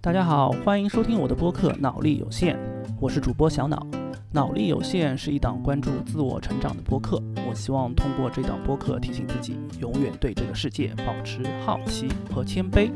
[0.00, 2.56] 大家好，欢迎收听我的播客《脑力有限》，
[3.00, 3.84] 我是主播小脑。
[4.32, 12.92] 脑力有限是一档关注自我成长的播客，我希望通过这档播客提醒自己，永远对这个世界保持好奇和谦卑。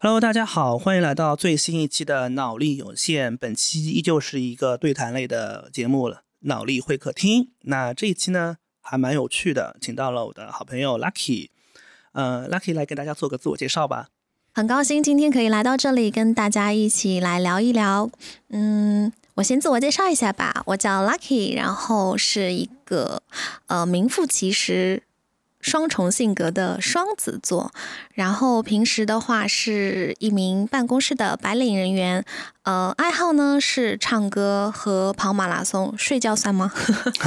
[0.00, 3.36] Hello，大家好，欢迎来到最新一期的脑力有限。
[3.36, 7.52] 本期依旧是一个对谈类的节目了，脑力会客厅。
[7.60, 11.50] 那这一期呢，还蛮有趣的，请到了我的好朋友 Lucky。
[12.10, 14.08] 呃，Lucky 来给大家做个自我介绍吧。
[14.54, 18.10] 很高兴今天可以来到这里，跟大家一起来聊一聊。
[18.50, 23.22] 嗯，我先自我介绍一下吧，我叫 Lucky，然后是一个
[23.68, 25.02] 呃名副其实。
[25.62, 27.70] 双重性格的双子座，
[28.14, 32.24] 然后平时的话是一名办公室的白领人员，
[32.64, 36.72] 呃，爱好呢是唱歌和跑马拉松，睡觉算吗？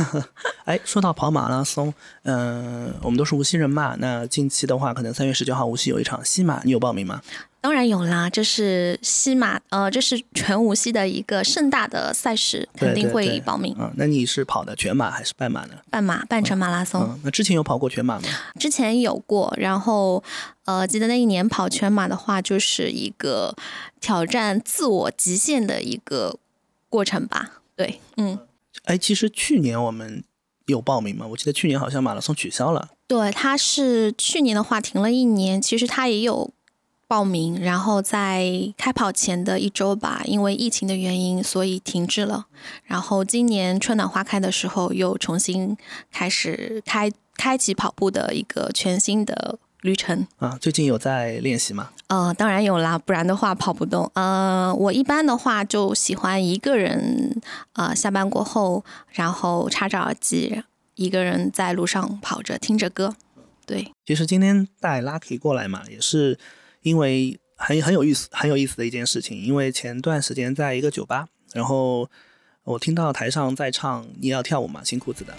[0.63, 7.21] 哎，说到跑马拉松，嗯，我们都是无锡人嘛，那近期的话，可能三月十九号无锡有一场西马，你有报名吗？
[7.59, 13.75] 当然有啦，这是西马，呃，这是全无锡的一个盛大的赛事，肯定会报名。
[13.79, 15.73] 嗯，那你是跑的全马还是半马呢？
[15.89, 17.19] 半马，半程马拉松。
[17.23, 18.27] 那之前有跑过全马吗？
[18.59, 20.23] 之前有过，然后，
[20.65, 23.55] 呃，记得那一年跑全马的话，就是一个
[23.99, 26.37] 挑战自我极限的一个
[26.89, 27.61] 过程吧。
[27.75, 28.37] 对，嗯。
[28.83, 30.23] 哎，其实去年我们
[30.65, 31.25] 有报名吗？
[31.27, 32.89] 我记得去年好像马拉松取消了。
[33.07, 36.51] 对，它是去年的话停了一年，其实他也有。
[37.07, 42.47] 报名，然后在开跑前的一周吧，因为疫情的原因，所以停滞了。
[42.83, 45.77] 然后今年春暖花开的时候，又重新
[46.11, 50.27] 开始开开启跑步的一个全新的旅程。
[50.37, 51.91] 啊，最近有在练习吗？
[52.07, 54.11] 呃，当然有啦，不然的话跑不动。
[54.15, 57.41] 呃，我一般的话就喜欢一个人，
[57.73, 60.63] 呃，下班过后，然后插着耳机，
[60.95, 63.15] 一个人在路上跑着，听着歌。
[63.65, 66.37] 对，其实今天带 Lucky 过来嘛，也是。
[66.81, 69.41] 因为很很有意思，很有意思的一件事情。
[69.41, 72.07] 因为前段时间在一个酒吧，然后
[72.63, 75.33] 我听到台上在唱《你要跳舞吗》，新裤子的。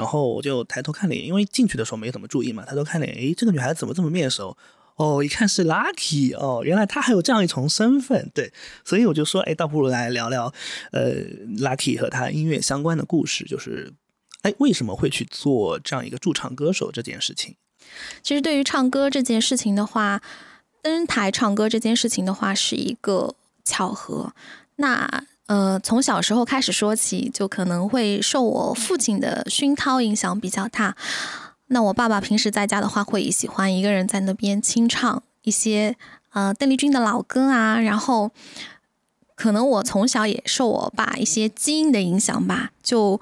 [0.00, 4.56] 然后我就抬头看脸，因为进去的时候没怎么注意嘛，抬头看脸，诶，这个女孩子怎么这么面熟？
[4.96, 8.50] 哦，一看是 Lucky 哦，原来她还有这样一重身份，对，
[8.82, 10.52] 所以我就说，哎，倒不如来聊聊，
[10.92, 11.12] 呃
[11.58, 13.92] ，Lucky 和他音乐相关的故事，就是，
[14.42, 17.56] 哎，为什么会去做这样一个驻唱歌手这件事情？
[18.22, 20.22] 其实对于唱歌这件事情的话，
[20.82, 23.34] 登台唱歌这件事情的话是一个
[23.64, 24.32] 巧合。
[24.76, 30.94] 那呃，从小时候开始说起，就可能会受我父亲的熏陶影响比较大。
[31.66, 35.96] 那我爸爸平时在家的话，会喜欢一个人在那边清唱一些
[36.34, 38.30] 呃邓丽君的老歌啊，然后
[39.34, 43.20] 可能我从小也受我爸一些基因的影响吧，就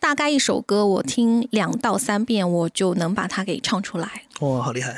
[0.00, 4.22] 大概一首歌我听两到三遍，我就能把它给唱出来。
[4.40, 4.96] 哇，好厉害！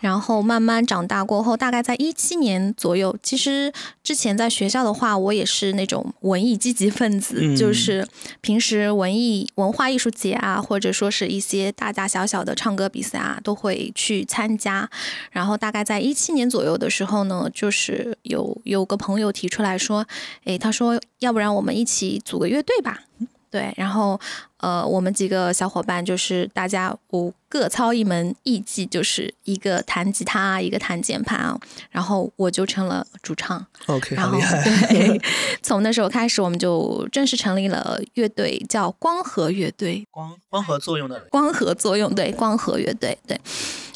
[0.00, 3.72] 然后慢慢长大过后，大概在一七年左右，其实
[4.02, 8.04] 之前在学校的话，我也是那种文艺积极分子，就是
[8.40, 14.90] 平时文艺文化艺术节啊，或者说是一些大大小小的唱歌比赛啊，都会去参加。
[15.30, 20.04] 然后大概在一七年左右的时候呢，就是有有个朋友提出来说，
[20.44, 23.02] 诶，他说要不然我们一起组个乐队吧。
[23.52, 24.18] 对，然后，
[24.56, 31.60] 呃，我们几个小伙伴就是大家五各操一门艺技，就是一个弹吉他，一个弹键盘啊，
[31.90, 33.66] 然后我就成了主唱。
[33.88, 34.62] OK，好厉害。
[34.88, 35.20] 对，
[35.62, 40.06] 从那时候开始，我们就正式成立了乐队，叫光合乐队。
[40.10, 41.20] 光光合作用的。
[41.30, 43.38] 光合作用，对，光合乐队，对。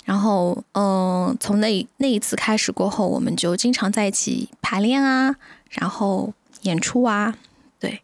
[0.04, 5.34] 然后，嗯，从那那一次开始过后，我们就经常在一起排练啊，
[5.70, 7.34] 然后演出啊，
[7.80, 8.02] 对。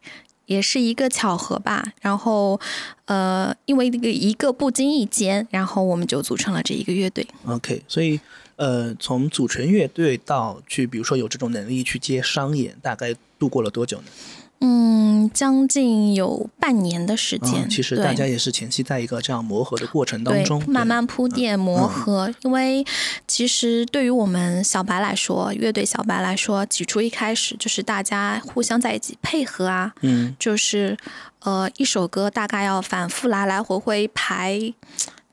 [0.53, 2.61] 也是一个巧合吧，然后，
[3.07, 7.27] 呃，因为一个一个不经意间，然后我们就组成了这一个乐队。
[7.47, 8.21] OK，所以，
[8.57, 14.05] 呃，从组成乐队到去，比如说有这种能力去接商演，大概度过了多久呢？
[14.65, 17.69] 嗯，将近有半年的时间。
[17.69, 22.33] 其实大家也是前期在一个这样磨合的过程当中，慢慢铺垫磨合。
[22.43, 22.85] 因为
[23.27, 30.97] 其实对于我们小白来说，乐队小白来说，起初一开始就是大家互相在一起配合啊，嗯，就是
[31.41, 34.73] 呃一首歌大概要反复来来回回排，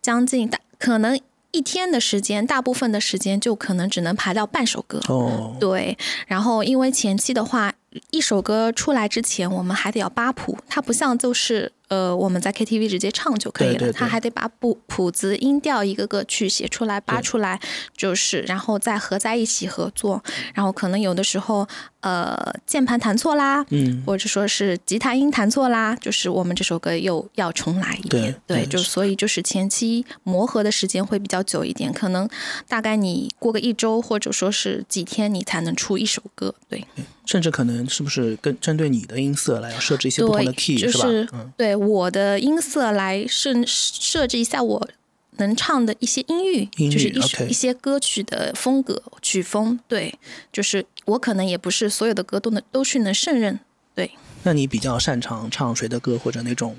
[0.01, 1.19] 将近大可能。
[1.51, 5.01] 一天的时间，大部分的时间就可能只能排到半首歌。
[5.07, 5.97] 哦，对。
[6.27, 7.73] 然后，因为前期的话，
[8.11, 10.57] 一首歌出来之前，我们还得要扒谱。
[10.67, 17.59] 它不像就是呃，我们在 KTV 直接唱就可以了，他还得把谱谱子、音调一个个去写出来、扒出来，
[17.95, 21.67] 就是然后再合在一起合作，然后可能有的时候。
[22.01, 32.25] 呃，键盘弹错啦，嗯，或者说是吉他音弹错啦，就是我们这首歌又要重来一遍，对，就所以就是前期磨合的时间会比较久一点，可能
[32.69, 36.87] 大概你过个一周或者说是几天，你才能出一首歌，对，
[37.25, 41.51] 甚至可能是不是跟针对你的音色来要设置一些不同的 key 是吧？
[41.57, 44.89] 对我的音色来设设置一下我。
[45.37, 50.13] 能唱的一些音域，就是一一些歌曲的风格曲风，对，
[50.51, 53.57] 就是我可能也不是所有的歌都能都去能胜任，
[53.95, 54.11] 对。
[54.43, 56.75] 那你比较擅长唱谁的歌，或者那种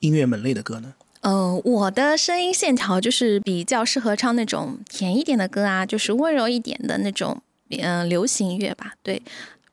[0.00, 0.92] 音乐门类的歌呢？
[1.22, 9.22] 呃，我的声音线条就是比较适合唱那种甜一点的歌啊，就是温柔一点的那种，嗯，流行乐吧，对。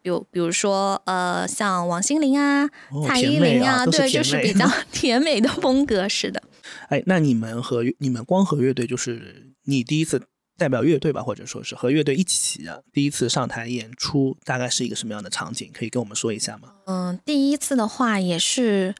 [0.03, 2.67] 有比如说，呃，像王心凌啊、
[3.07, 6.41] 蔡依林啊，对，就是比较 甜美的风格，是的。
[6.89, 10.21] 哎，那你们和你们光和乐队，就是你第一次
[10.57, 15.69] 代表乐队吧，或者说是和乐队一起啊，第一次上台演出，大概是一个什么样的场景？
[15.73, 16.73] 可以跟我们说一下吗？
[16.85, 18.95] 嗯，第一次的话也是，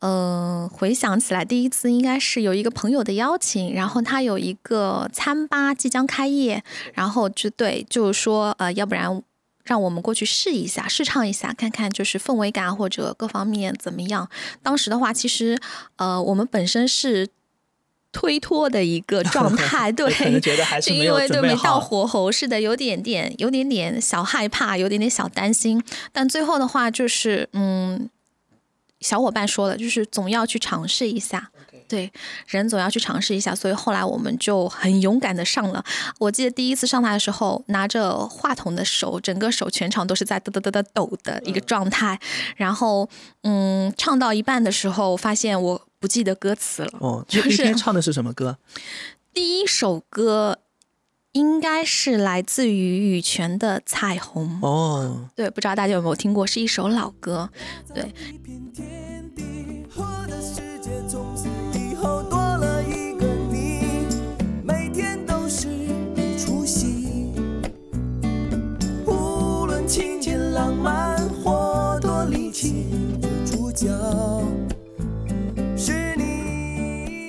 [0.00, 6.62] 呃，回想起来，第一次应该是有一个朋友的邀请，然后他有一个餐吧即将开业，
[6.94, 9.22] 然后就对，就是说，呃，要不然。
[9.66, 14.28] 让我们过去试一下，试唱一下，看看就是氛围感或者各方面怎么样。
[14.62, 15.58] 当时的话，其实
[15.96, 17.28] 呃，我们本身是
[18.12, 20.10] 推脱的一个状态， 对，
[20.40, 25.82] 觉得还是因为对没到火候，是的，有点点，有点点小害怕，有点点小担心。
[26.12, 28.08] 但最后的话，就是嗯，
[29.00, 31.50] 小伙伴说了，就是总要去尝试一下。
[31.88, 32.12] 对，
[32.46, 35.84] 人总要去尝试一下，所以后来我们就很勇敢的上了。
[36.18, 42.18] 我记得第一次上台的时候，拿着话筒的手，整个手全场都是在嘚嘚嘚嘚抖的一个状态。
[42.56, 43.08] 然后，
[43.42, 46.98] 嗯，唱到一半的时候，发现我不记得歌词了。
[47.00, 48.58] 哦，就是唱的是什么歌？
[49.32, 50.58] 第一首歌
[51.32, 54.58] 应该是来自于羽泉的《彩虹》。
[54.66, 57.50] 哦，对，不知道大家有没有听过，是一首老歌。
[57.94, 58.12] 对。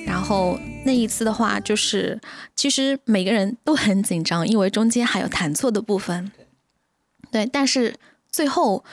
[0.07, 2.19] 然后那一次的话，就是
[2.55, 6.31] 其实每个人都很紧张，因为中间还有弹错的部分。
[7.29, 7.93] 对，但是
[8.31, 8.83] 最后，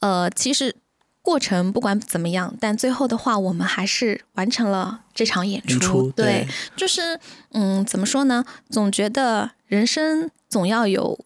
[0.00, 0.74] 呃，其实
[1.22, 6.10] 过程不管怎么样，但最后的话，我们还是完成了这场演出。
[6.10, 7.20] 对，就是
[7.52, 8.44] 嗯，怎么说呢？
[8.68, 11.24] 总觉得人生总要有。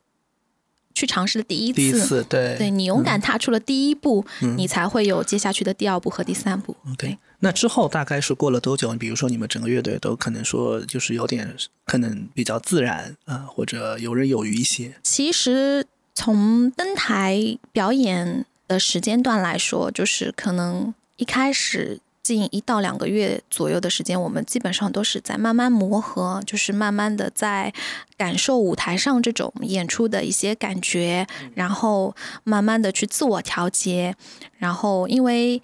[0.99, 6.75] 去尝试的第一次，第一次对，对你勇敢踏出了第一步，你才会有接下去的第二步和第三步。
[6.97, 8.93] 对，那之后大概是过了多久？
[8.95, 11.55] 比如说你们整个乐队都可能说就是有点
[11.87, 14.95] 可能比较自然啊，或者游刃有余一些。
[15.05, 22.01] 其实从登台表演的时间段来说，就是可能一开始。
[22.35, 27.73] 近一到两个月左右的时间，我们基本上都是在慢慢磨合，就是慢慢的在
[28.17, 32.15] 感受舞台上这种演出的一些感觉，然后
[32.45, 34.15] 慢慢的去自我调节。
[34.59, 35.63] 然后，因为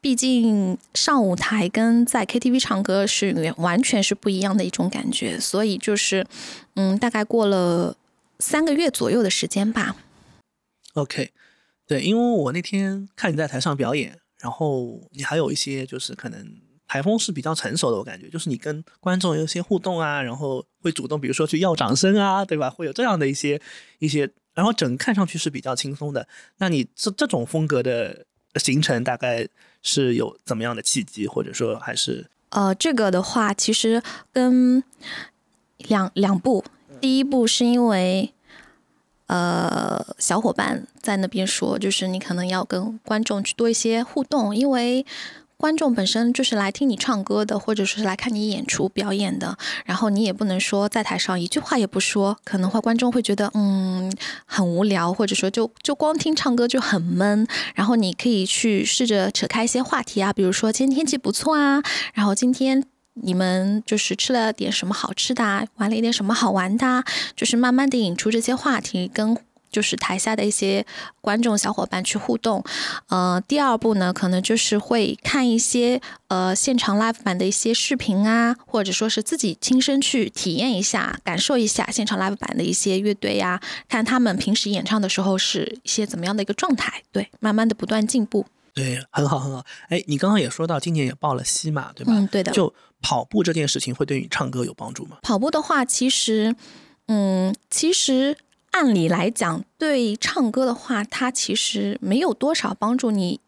[0.00, 6.26] 毕竟上舞台跟在 KTV 唱歌是完全是不一样的一种感觉，所以就是，
[6.74, 7.96] 嗯，大概过了
[8.38, 9.96] 三个月左右的时间吧。
[10.92, 11.30] OK，
[11.86, 14.18] 对，因为我那天看你在台上表演。
[14.44, 16.46] 然后你还有一些就是可能
[16.86, 22.68] 台风是比较成熟的，我感觉就是你跟观众有一些互动啊，然后会主动，比如说去要掌声啊，对吧？
[22.68, 23.58] 会有这样的一些
[24.00, 26.28] 一些，然后整看上去是比较轻松的。
[26.58, 29.48] 那你这这种风格的形成大概
[29.80, 34.84] 是有怎么样的契机，或者说还是呃，这个的话其实跟
[35.78, 36.62] 两两部，
[37.00, 38.33] 第一部是因为。
[39.26, 45.06] 呃，小伙伴在那边说，就是你可能要跟观众去多一些互动，因为
[45.56, 49.56] 观众本身就是来听你唱歌的，或者说是来看你演出表演的。
[49.86, 54.12] 然后你也不能说在台上一句话也不说，可能会观众会觉得嗯
[54.44, 57.46] 很无聊，或者说就就光听唱歌就很闷。
[57.74, 62.84] 然后你可以去试着扯开一些话题啊，比如说今天天气不错啊，然后今天。
[63.14, 67.04] 你们就是吃了点什么好吃的，玩了一点什么好玩的，
[67.36, 69.36] 就是慢慢的引出这些话题，跟
[69.70, 70.86] 就是台下的一些
[71.20, 72.62] 观众小伙伴去互动。
[73.08, 87.02] 呃，第二步呢，可能就是会看一些呃现场 live 版的一些视频啊，或者说是自己亲身去体验一下，感受一下现场 live 版的一些乐队呀，看他们平时演唱的时候是一些怎么样的一个状态。
[87.10, 88.46] 对，慢慢的不断进步。
[88.74, 89.64] 对，很好很好。
[89.88, 92.12] 哎，你刚刚也说到今年也报了西马，对吧？
[92.14, 92.52] 嗯，对的。
[92.52, 92.72] 就
[93.04, 95.18] 跑步这件事情会对你唱歌有帮助吗？
[95.20, 96.56] 跑步的话，其实，
[97.08, 98.38] 嗯，其实
[98.70, 103.10] 按理来讲，对唱歌的话，它其实没有多少帮助。
[103.10, 103.40] 你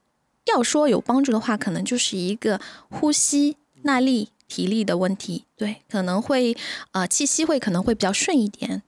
[0.55, 2.61] 要说有帮助的话，可能就是一个
[2.91, 5.47] 呼吸耐力、体力的问题。
[5.57, 6.55] 对，可能会
[6.93, 8.83] 呃气息会可能会比较顺一点。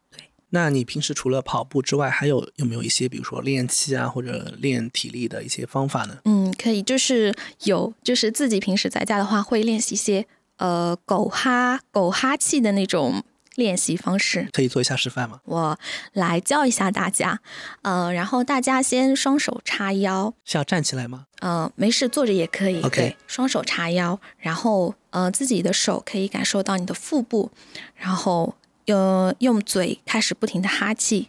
[0.51, 6.19] 那你平时除了跑步之外，还有有没有一些，比如说练气啊，或者练体力的一些方法呢？
[6.27, 7.35] 嗯，可以，就是
[7.65, 10.27] 有，就是自己平时在家的话，会练习一些
[10.59, 13.25] 呃狗哈狗哈气的那种
[13.57, 14.49] 练习方式。
[14.53, 15.41] 可以做一下示范吗？
[15.45, 15.79] 我
[16.13, 17.41] 来教一下大家，
[17.83, 21.25] 呃，然后大家先双手叉腰，是要站起来吗？
[21.41, 22.81] 呃，没事，坐着也可以。
[22.83, 27.51] OK，双手叉腰，然后呃，自己的手可以感受到你的腹部，
[27.97, 28.55] 然后。
[28.91, 31.29] 呃，用嘴开始不停的哈气，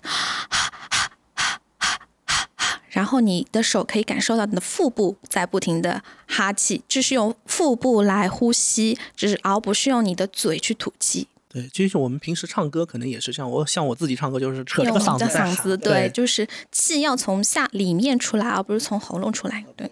[2.99, 11.25] 然后你的手可以感受到你的腹部在不停的哈气，就是用腹部来呼吸，就是而不是用你的嘴去吐气。
[11.47, 19.63] 对，其实我们平时唱歌可能也是像我像我自己唱歌，就是扯着嗓子嗓子，对，就是气要从下里面出来，而不是从喉咙出来。
[19.77, 19.89] 对。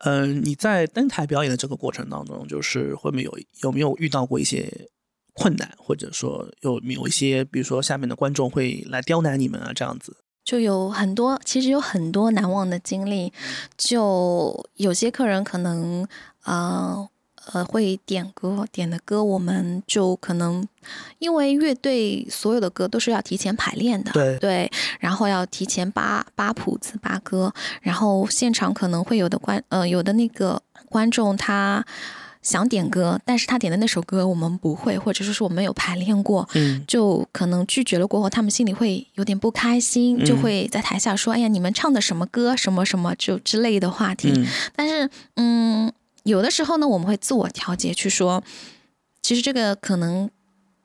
[0.00, 4.70] 嗯，你在登台表演的这个过程当中，就是会没有有没有遇到过一些？
[5.36, 13.32] 困难，或者说有有一些，比如说下面的观众会来刁难你们啊，这样子就有很多，其实有很多难忘的经历。
[13.78, 16.06] 就有些客人可能
[16.44, 17.08] 呃
[17.52, 20.66] 呃会点歌，点的歌我们就可能
[21.18, 24.70] 因为乐队所有的歌都是要提前排练的，对对，
[25.00, 31.84] 然后要提前扒扒谱子、扒歌，然后现场可能会有的观呃有的那个观众他。
[32.44, 38.06] 想点歌，但是他点的那首歌我们不会，或者说是我没有排练过，嗯，就可能拒绝了。
[38.06, 44.32] 过后他们心里会有点不开心，就会在台下说：“哎呀，你们唱的什么歌，什么什么就之类的话题。”
[44.76, 45.90] 但是，嗯，
[46.22, 48.44] 有的时候呢，我们会自我调节，去说，
[49.22, 50.30] 其实这个可能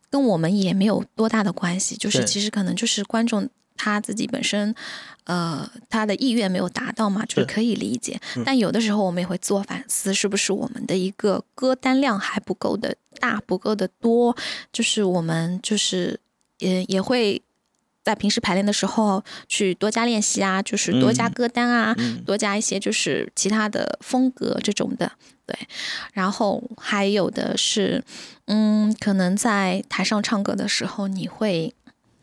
[0.09, 3.47] 跟我们也没有多大的关系，就是其实可能就是观众。
[3.81, 4.75] 他自己本身，
[5.23, 8.19] 呃，他的意愿没有达到嘛，就是可以理解。
[8.45, 14.35] 但有的时候我们也会自我反思，是不是我们的一个歌单量还不够的大，不够的多？
[14.73, 16.19] 就是我们就是
[16.57, 17.41] 也也会
[18.03, 21.95] 在平时排练的时候去多加练习啊，就是多加歌单啊，
[22.25, 25.09] 多加一些就是其他的风格这种的。
[25.45, 25.57] 对，
[26.11, 28.03] 然后还有的是，
[28.45, 31.73] 嗯，可能在台上唱歌的时候你会。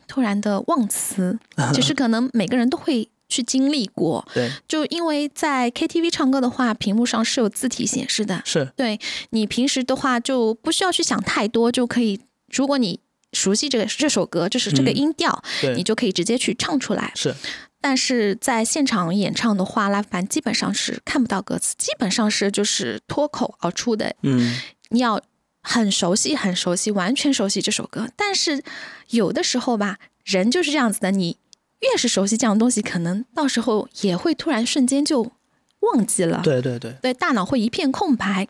[0.06, 1.38] 突然的忘词，
[1.74, 4.26] 其实可能每个人都会去经历过。
[4.32, 8.42] 对，就因为在 KTV 唱歌的话，屏幕上是有字体显示的。
[8.44, 8.98] 是，对
[9.30, 12.20] 你平时的话就不需要去想太多，就可以。
[12.50, 13.00] 如果你
[13.32, 15.42] 熟悉这个这首歌，就是这个音调，
[15.74, 17.10] 你就可以直接去唱出来。
[17.14, 17.34] 是，
[17.80, 24.14] 但是在现场演唱的话，拉凡基本上是看不到歌词，基本上是就是脱口而出的。
[24.22, 24.58] 嗯，
[24.90, 25.20] 你要。
[25.68, 28.08] 很熟悉，很熟悉，完全熟悉这首歌。
[28.14, 28.62] 但是
[29.10, 31.10] 有的时候吧，人就是这样子的。
[31.10, 31.38] 你
[31.80, 35.32] 越是熟悉这样的东西，可能到时候也会突然瞬间就
[35.80, 36.40] 忘记了。
[36.44, 38.46] 对对对，对，大脑会一片空白。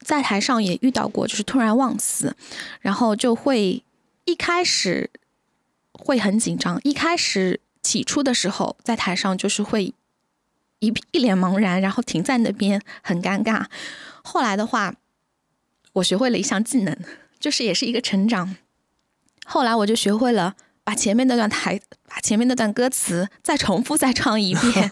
[0.00, 2.34] 在台上也遇到过，就是突然忘词，
[2.80, 3.84] 然后就会
[4.24, 5.10] 一开始
[5.92, 6.80] 会很紧张。
[6.82, 9.92] 一开始起初的时候，在台上就是会
[10.78, 13.66] 一一脸茫然，然后停在那边很尴尬。
[14.22, 14.94] 后来的话。
[15.96, 16.96] 我学会了一项技能，
[17.38, 18.56] 就是也是一个成长。
[19.44, 24.90] 后来我就学会了把前面那段台，把前面那段歌词再重复再唱一遍。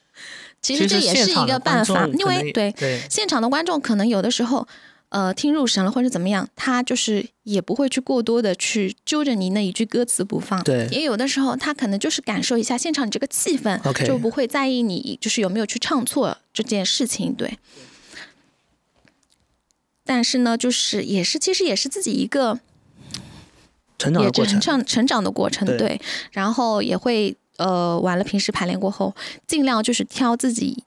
[0.60, 2.72] 其实这也是一个办法，因为对
[3.10, 4.68] 现场的观众可能有的时候，
[5.08, 10.62] 呃，听入神了或者怎么样，他就是也不会去过多的去揪着你那一句歌词不放。
[10.62, 17.32] 对，也有的时候他可能就是感受一下现场这个气氛，就不会在意你就是有没有去唱错这件事情。
[17.34, 17.58] 对。
[20.04, 22.58] 但是呢，就是也是，其实也是自己一个
[23.98, 26.00] 成长的过程，成成长的过程，对。
[26.32, 29.14] 然后也会呃，完了平时排练过后，
[29.46, 30.84] 尽量就是挑自己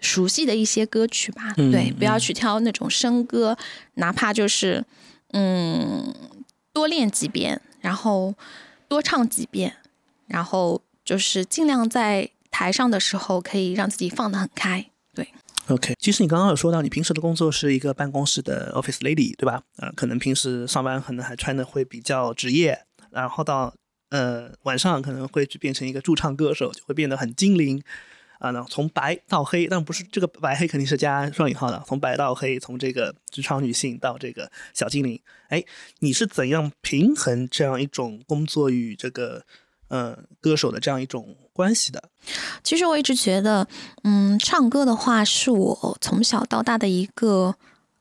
[0.00, 3.56] 熟悉的一些歌曲吧，对，不要去挑那种生歌，
[3.94, 4.84] 哪怕就是
[5.32, 6.12] 嗯，
[6.72, 8.34] 多练几遍，然后
[8.88, 9.76] 多唱几遍，
[10.26, 14.91] 然后就是尽量在台上的时候可以让自己放得很开，对。
[15.68, 19.62] OK，其实你刚刚有说到，你平时的工作是一个办公室的 office lady，对吧？
[19.76, 23.72] 呃，可能平时上班可能还穿的会比较职业，然后到
[24.10, 27.80] 呃晚上可能会去变成一个驻唱歌手，就会变得很精灵
[28.40, 28.50] 啊。
[28.50, 35.62] 那从白到黑，但不是这个白黑肯定是加双引号的，从白到黑，从这个职场女性到这个小精灵，哎，
[36.00, 39.44] 你是怎样平衡这样一种工作与这个
[39.92, 42.02] 嗯歌手的这样一种关系的。
[42.64, 43.68] 其实我一直觉得，
[44.04, 47.56] 嗯，唱歌的话是我从小到大的一个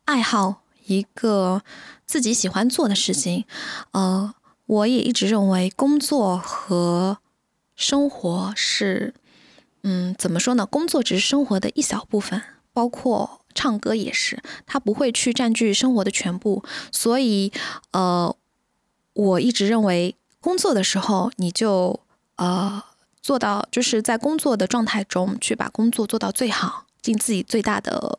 [0.06, 1.62] 爱好，一个
[2.06, 3.46] 自己喜欢做的事情。
[3.92, 4.34] 呃，
[4.66, 7.18] 我也一直认为工作和
[7.76, 9.14] 生活是，
[9.84, 10.66] 嗯，怎么说呢？
[10.66, 16.64] 工作只是生活的一小部分，包括唱歌也是，它不会去占据生活的全部。
[16.92, 17.52] 所以，
[17.92, 18.34] 呃，
[19.14, 22.02] 我一直认为工作的时候你就
[22.36, 22.84] 呃。
[23.24, 28.18] 做到就是在工作的状态中去把工作做到最好，尽自己最大的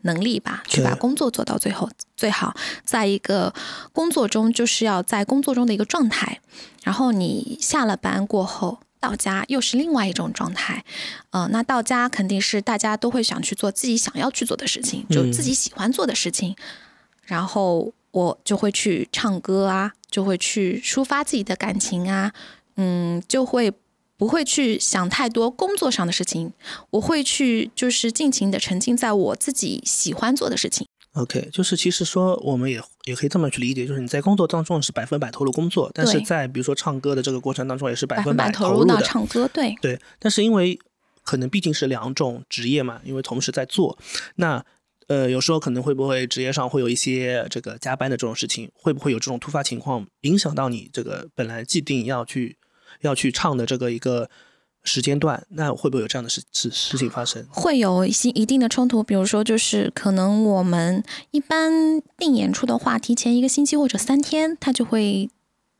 [0.00, 2.56] 能力吧，去把工作做到最后最好。
[2.86, 3.52] 在一个
[3.92, 6.40] 工作中，就是要在工作中的一个状态。
[6.84, 10.82] 然后你下了班过后到家，又是另外一种状态。
[11.28, 16.56] 呃，那到家肯定是大家都会想去做自己想要去做的事情，就自己喜欢做的事情。
[17.24, 22.32] 然后我就会去唱歌啊，就会去抒发自己的感情啊。
[22.76, 23.72] 嗯，就会
[24.16, 26.52] 不会去想太多工作上的事情，
[26.90, 30.86] 我会去就是尽情的沉浸在我自己喜欢做的事情。
[31.14, 39.98] OK，就是其实说我们也也可以这么去理解，就是你在工作当中是百分百投入工作，但是在比如说唱歌的这个过程当中也是百分百投入到唱歌，对对。
[40.18, 40.78] 但是因为
[41.24, 43.98] 可能毕竟是两种职业嘛，因为同时在做，
[44.34, 44.62] 那
[45.08, 52.58] 呃有时候可能会不会职业上会有一些这个加班的这种事情，会不会有这种突发情况影响到你这个本来既定要去。
[53.02, 54.30] 要去唱的这个一个
[54.82, 57.44] 时间段，那会不会有这样的事事事情发生？
[57.50, 65.28] 会有一些一定的冲突，比如说，就是可能我们一般定演出的话，提前一个星期或者三天，他就会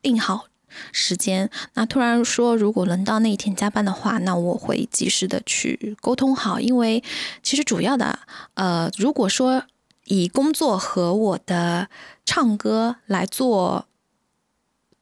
[0.02, 0.46] 定好
[0.92, 1.50] 时间。
[1.74, 7.02] 那突然说，如果轮到那一天加班的话，那我会及时的去沟通好，因为
[7.42, 8.18] 其实主要的，
[8.54, 9.64] 呃，如果说
[10.04, 11.88] 以工作和我的
[12.24, 13.86] 唱歌来做。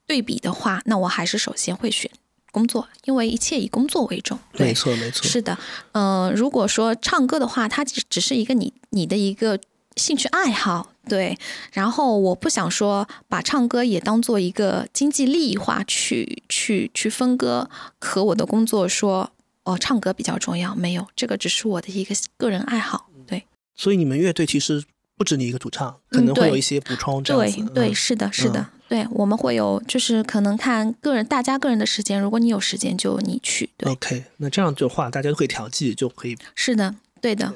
[0.07, 2.11] 对比的话，那我还是首先会选
[2.53, 4.39] 工作，因为一切以工作为重。
[4.53, 5.27] 没错，没错。
[5.27, 5.57] 是的，
[5.93, 9.59] 嗯，如果说唱歌的话，它只只是一个你你的一个
[9.97, 11.37] 兴趣爱好，对。
[11.73, 17.69] 然后我不想说把唱歌也当做一个经济利益化去去去分割，
[17.99, 19.31] 和我的工作说
[19.65, 23.45] 哦，唱歌比较重要，没有，这个只是我的一个个人爱好，对。
[23.75, 24.85] 所以你们乐队其实
[25.17, 28.69] 不止你一个主唱，可能会有一些补充，对对，是的，是的。
[28.87, 32.21] 对，我们会有，就是可能看个人，大家个人的时间。
[32.21, 33.71] 如果你有时间，就你去。
[33.79, 36.37] 对 OK，那这样的话，大家都会调剂，就可以。
[36.55, 37.55] 是的，对的。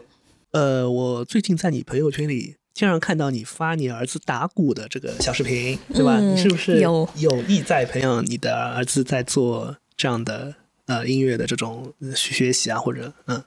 [0.53, 6.21] 呃，我最近在你朋友圈里经常看到你发你儿子打鼓的这个小视频，对吧？
[6.21, 10.55] 你是不是有有意在培养你的儿子在做这样的
[10.87, 13.43] 呃音乐的这种学习啊，或者嗯？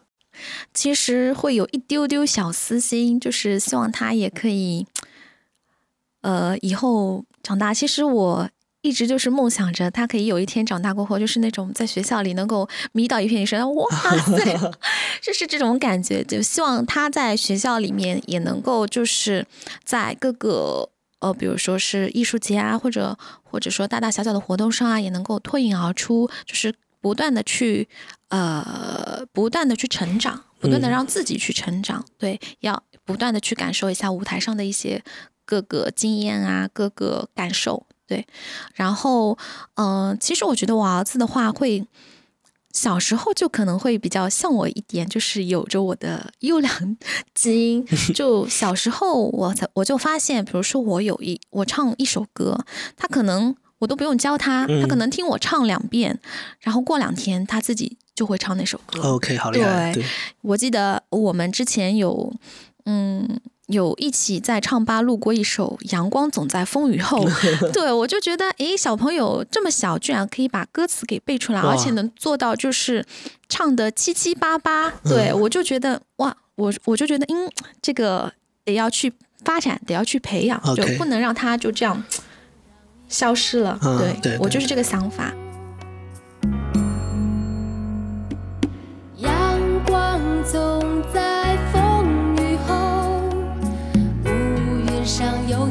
[0.74, 4.86] 其实会有一丢丢小私心，就是希望他也可以，
[6.20, 7.24] 呃，以后。
[7.44, 8.48] 长大，其实我
[8.82, 13.88] 一直就是梦想着他可以有一天长大过后，就是那种在学校里能够迷倒一片女生，哇
[14.28, 14.60] 塞，
[15.22, 16.24] 就是这种感觉。
[16.24, 19.46] 就希望他在学校里面也能够就是
[19.84, 27.88] 在各个呃，比如说是艺术节啊，或者或者说大大小小的活动上啊，也能够脱颖而出，就是不断的去
[28.30, 32.04] 呃，不断的去成长，不断的让自己去成长。
[32.18, 35.04] 对，要不断的去感受一下舞台上的一些。
[35.44, 38.26] 各个经验啊，各个感受，对。
[38.74, 39.38] 然后，
[39.74, 41.86] 嗯，其实我觉得我儿子的话，会
[42.74, 46.98] 小时候就可能会比较像我一点，就是有着我的 优良
[47.34, 47.86] 基因。
[48.14, 52.58] 就小时候，我才我就发现，比如说我有一我唱一首歌，
[52.96, 56.20] 他可能我都不用教他，他可能听我唱两遍，
[56.60, 59.02] 然后过两天他自己就会唱那首歌。
[59.02, 59.94] OK，好厉害。
[59.94, 60.04] 对，
[60.42, 62.34] 我记得我们之前有，
[62.86, 63.40] 嗯。
[63.72, 67.26] 有一起在唱吧录过一首《阳光总在风雨后》，
[67.72, 73.06] 对我就觉得，诶，小朋友这么小，居然可以把歌词给背出来，而且能做到就是
[73.50, 77.50] 唱的七七八八，对我就觉得哇，我我就觉得，嗯，
[77.82, 78.32] 这个
[78.66, 82.04] 得要去发展，得要去培养，就不能让他就这样
[83.08, 83.80] 消失了。
[84.24, 85.34] 对我就是这个想法。
[89.18, 90.81] 阳光总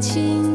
[0.00, 0.49] 情。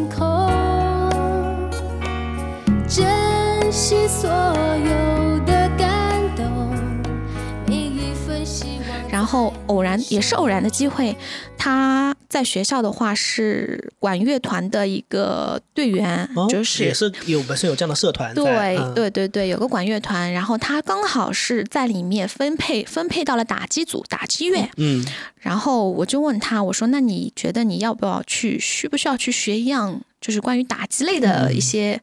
[9.26, 11.18] 然后偶然也是偶然的机会，
[11.58, 18.32] 他在学校的话是管乐团的一个队员，就是也是有本身有这样的社团。
[18.36, 24.70] 对对对对，有个管乐团，然后他刚好是在里面分配分配到了打击组打击乐。
[24.78, 25.04] 嗯。
[25.40, 28.60] 然后我就问他，我说：“那你觉得你要不要去？
[28.60, 32.00] 需不需要去学一样，就是关于打击类的一些，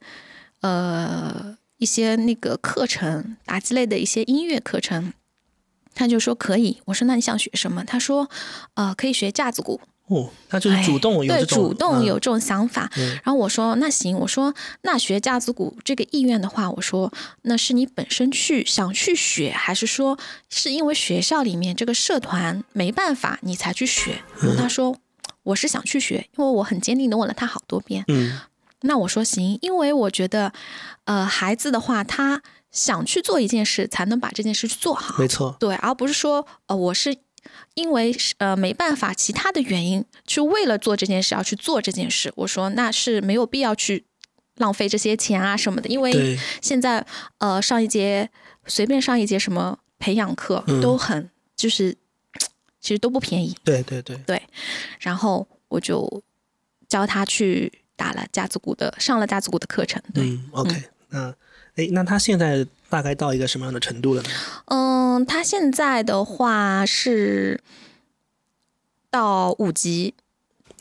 [0.63, 5.13] 呃，一些那个课程，打击类的一些音乐课程。
[5.95, 7.85] 他就说可以，我说那你想学什么？
[7.85, 8.29] 他说，
[8.75, 9.81] 呃，可以学架子鼓。
[10.09, 12.91] 哦，他就是主动有对这种主动有嗯这种想法。
[12.97, 14.53] 嗯然后我说那行，我说
[14.83, 17.11] 那学架子鼓这个意愿的话，我说
[17.43, 20.19] 那是你本身去想去学，还是说
[20.51, 24.21] 是因为学校里面这个社团没办法你才去学？
[24.43, 24.95] 嗯他说
[25.45, 28.05] 我是想去学，因为我很坚定的问了他好多遍。
[28.09, 28.39] 嗯
[28.83, 30.53] 那我说行，因为我觉得，
[31.05, 35.17] 呃，孩子的话，他想去做一件事，才能把这件事去做好。
[35.19, 37.17] 没错，对，而不是说，呃，我是
[37.75, 42.33] 因为是呃没办法，其他的原因，去为了做这件事而去做这件事。
[42.37, 44.07] 我说那是没有必要去
[44.57, 47.05] 浪费这些钱啊什么的，因为，现在
[47.39, 48.31] 呃上一节
[48.67, 51.97] 随便上一节什么培养课、嗯都很就是
[52.81, 53.57] 其实都不便宜。
[53.65, 54.43] 对对对对，
[55.01, 56.23] 然后我就
[56.89, 60.03] 教他去打了架子鼓的，上了架子鼓的课程。
[60.15, 61.35] 对，嗯，OK，那
[61.77, 64.29] 哎，那他现在大概到一个什么样的程度了呢？
[64.67, 67.61] 嗯，他现在的话是
[69.11, 70.15] 到五级，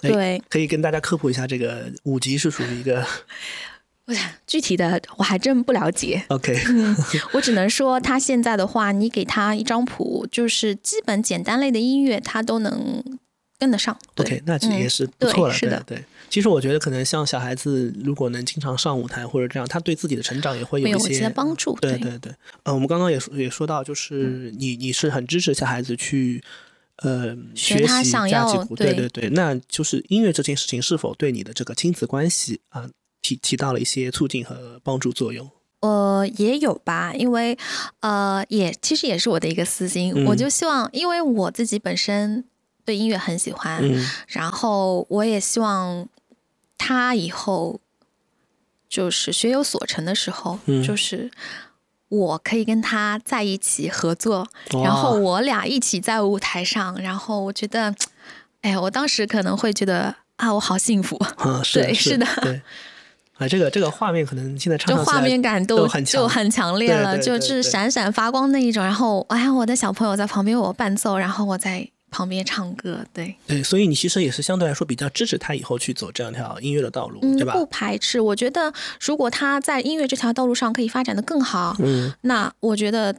[0.02, 3.06] 哎对，可以跟大家科普一下，这个五级是属于一个
[4.46, 6.22] 具体的我还真不了解。
[6.28, 6.58] OK，
[7.32, 13.02] 我只能说，他现在的话，你给他一张谱，就是基本简单类的音乐，他都能
[13.62, 13.96] 跟得上。
[14.16, 15.54] OK，那其实也是不错了。
[15.54, 16.04] 是的对对。
[16.32, 21.78] 其实我觉得，可能像小孩子，如果能经常上舞台或者这样，他对自己的成长也会会有一一些些帮助。
[21.80, 26.44] 对对对，呃，我们刚刚也说也说到，就是你你是很支持小孩子去
[27.04, 32.90] 呃学习想要架起鼓，对对对对，那就是音乐这件事情是否对你的这个亲子关系啊、
[33.22, 35.48] 起起到了一些促进和帮助作用？
[35.82, 37.58] 呃，也有吧，因为
[38.00, 42.46] 呃，也其实也是我的一个私心，嗯我就希望，因为我自己本身
[42.86, 44.10] 对音乐很喜欢，嗯。
[44.28, 46.08] 然后我也希望
[46.78, 47.80] 他以后
[48.90, 50.84] 就是学有所成的时候，嗯。
[50.84, 51.30] 就是
[52.10, 54.48] 我可以跟他在一起合作，
[54.84, 57.94] 然后我俩一起在舞台上，然后我觉得，
[58.62, 62.26] 哎，我当时可能会觉得啊，我好幸福，啊， 是对是的。
[62.42, 62.62] 对。
[63.38, 68.84] 啊，这个这个画面可能现在唱就画面感都很就很强烈了，就是闪闪发光那一种。
[68.84, 77.54] 然后，哎呀，我的小朋友在旁边为我伴奏，然后我在旁边唱歌，对，对，所以你其实也是相对来说比较支持他以后去走这样一条音乐的道路，嗯对，吧？
[77.54, 78.22] 不排斥。
[78.22, 83.16] 我觉得如果他在音乐这条道路上可以发展的更好，嗯，那我觉得。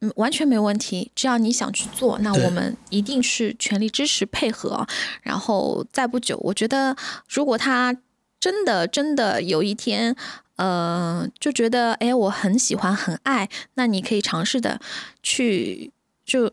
[0.00, 1.12] 嗯，完全没问题。
[1.14, 4.84] 只要你想去做，那我们一定是全力支持配合。
[5.22, 6.96] 然后再不久，我觉得
[7.28, 7.96] 如果他
[8.40, 10.14] 真的真的有一天，
[10.56, 14.80] 呃，就觉得哎，我很喜欢很爱，那你可以尝试的
[15.22, 15.92] 去
[16.26, 16.50] 就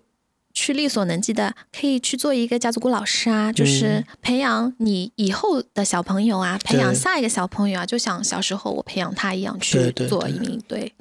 [0.53, 10.93] 去力所能及的，可以去做一个家族鼓老师啊，就是嗯培养你以后的小朋友啊，培养下一个小朋友啊，就像小时候我培养他一样去做一名对。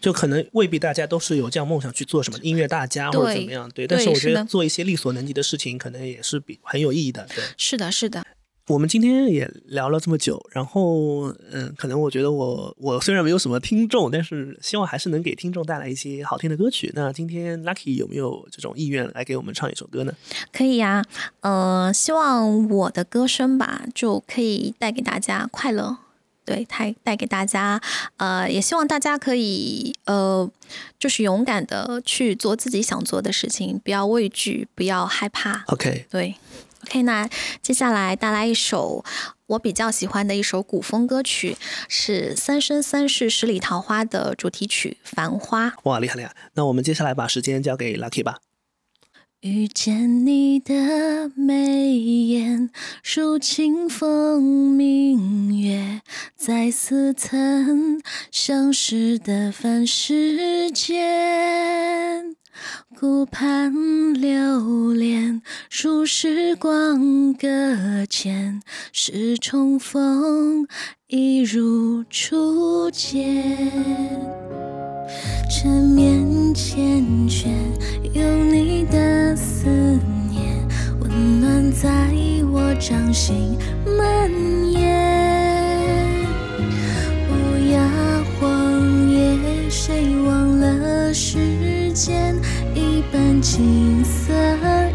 [0.00, 3.84] 就可能未必大家都是有这样梦想去做什么音乐大家或者对怎么样，对。
[3.84, 7.26] 但是我觉得做一些力所能及的事情，可能也是比很有意义的。
[7.34, 8.24] 对，是的，是的，
[8.68, 16.92] 我们今天也聊了这么久，然后嗯，可能我觉得我我虽然没有什么听众，但是希望还是能给听众带来一些好听的歌曲。
[16.94, 20.12] 那今天 Lucky 有没有这种意愿来给我们唱一首歌呢？
[20.52, 21.02] 可以呀、
[21.40, 25.96] 呃，希望我的歌声吧，就可以带给大家快乐，
[26.44, 27.80] 对，带带给大家，
[28.18, 30.46] 呃，也希望大家可以，呃，
[30.98, 36.34] 就是勇敢的去做自己想做的事情，不要畏惧，不要害怕，OK，对。
[36.84, 37.28] OK，那
[37.60, 39.04] 接下来带来一首
[39.46, 41.56] 我比较喜欢的一首古风歌曲，
[41.88, 45.68] 是《三生三世十里桃花》的主题曲《繁花》。
[45.84, 46.34] 哇，厉害厉害！
[46.54, 48.38] 那我们接下来把时间交给 Lucky 吧。
[49.40, 52.70] 遇见你的眉眼，
[53.04, 56.02] 如清风明月，
[56.34, 58.00] 在似曾
[58.32, 62.34] 相识的凡世间。
[62.98, 68.60] 顾盼流连，如时光搁浅，
[68.92, 70.66] 是重逢，
[71.06, 74.36] 一如初见。
[75.48, 76.22] 缠绵
[76.54, 76.76] 缱
[77.28, 77.48] 绻，
[78.12, 79.66] 有你的思
[80.30, 80.66] 念，
[81.00, 81.88] 温暖在
[82.52, 84.30] 我掌心蔓
[84.70, 84.78] 延。
[87.28, 87.32] 乌
[87.72, 87.80] 鸦
[88.38, 92.34] 荒野，谁忘了时间？
[92.78, 94.32] 一半青涩，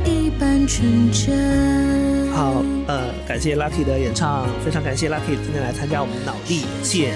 [0.05, 2.31] 一半纯真。
[2.31, 7.13] 好，呃，感谢 Lucky 的演唱，非常感谢 Lucky 今天来参加我们脑力有限。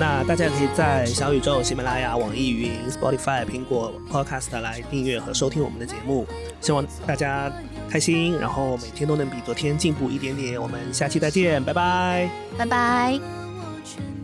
[0.00, 6.26] 那大家可以在小宇宙、喜马拉雅、网易云、Spotify、苹果 Podcast 来订阅和收听我们的节目。
[6.60, 7.50] 希望大家
[7.88, 10.60] 开心，然后每天都能比昨天进步一点点。
[10.60, 12.28] 我们下期再见，拜拜。
[12.58, 14.17] 拜拜。